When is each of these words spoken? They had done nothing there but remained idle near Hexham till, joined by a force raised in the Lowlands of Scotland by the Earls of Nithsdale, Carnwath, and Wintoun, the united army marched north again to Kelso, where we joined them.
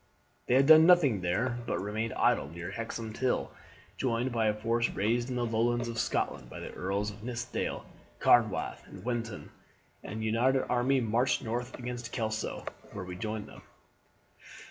They 0.47 0.55
had 0.55 0.65
done 0.65 0.87
nothing 0.87 1.21
there 1.21 1.59
but 1.67 1.77
remained 1.79 2.13
idle 2.13 2.49
near 2.49 2.71
Hexham 2.71 3.13
till, 3.13 3.51
joined 3.97 4.31
by 4.31 4.47
a 4.47 4.53
force 4.55 4.89
raised 4.89 5.29
in 5.29 5.35
the 5.35 5.45
Lowlands 5.45 5.87
of 5.87 5.99
Scotland 5.99 6.49
by 6.49 6.59
the 6.59 6.71
Earls 6.73 7.11
of 7.11 7.21
Nithsdale, 7.21 7.85
Carnwath, 8.19 8.83
and 8.87 9.05
Wintoun, 9.05 9.51
the 10.01 10.15
united 10.15 10.65
army 10.67 11.01
marched 11.01 11.43
north 11.43 11.77
again 11.77 11.97
to 11.97 12.09
Kelso, 12.09 12.65
where 12.93 13.05
we 13.05 13.15
joined 13.15 13.47
them. 13.47 13.61